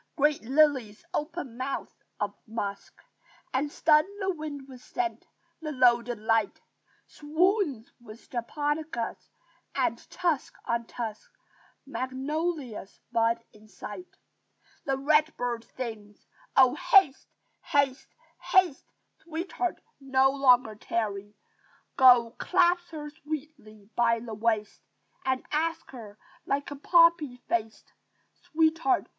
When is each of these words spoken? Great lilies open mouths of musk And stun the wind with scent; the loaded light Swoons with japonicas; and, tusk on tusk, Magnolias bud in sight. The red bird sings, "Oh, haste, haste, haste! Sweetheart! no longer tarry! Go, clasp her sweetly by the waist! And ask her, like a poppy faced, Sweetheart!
Great 0.17 0.43
lilies 0.43 1.05
open 1.13 1.57
mouths 1.59 1.93
of 2.19 2.33
musk 2.47 2.95
And 3.53 3.71
stun 3.71 4.03
the 4.19 4.33
wind 4.33 4.61
with 4.67 4.81
scent; 4.81 5.27
the 5.61 5.71
loaded 5.71 6.17
light 6.17 6.59
Swoons 7.05 7.91
with 8.01 8.27
japonicas; 8.31 9.29
and, 9.75 9.99
tusk 10.09 10.55
on 10.65 10.87
tusk, 10.87 11.29
Magnolias 11.85 12.99
bud 13.11 13.43
in 13.53 13.67
sight. 13.67 14.17
The 14.85 14.97
red 14.97 15.37
bird 15.37 15.63
sings, 15.65 16.25
"Oh, 16.57 16.73
haste, 16.73 17.27
haste, 17.61 18.07
haste! 18.39 18.85
Sweetheart! 19.19 19.81
no 19.99 20.31
longer 20.31 20.73
tarry! 20.73 21.35
Go, 21.95 22.31
clasp 22.39 22.89
her 22.89 23.11
sweetly 23.11 23.87
by 23.95 24.19
the 24.19 24.33
waist! 24.33 24.81
And 25.25 25.45
ask 25.51 25.91
her, 25.91 26.17
like 26.47 26.71
a 26.71 26.75
poppy 26.75 27.37
faced, 27.47 27.93
Sweetheart! 28.33 29.05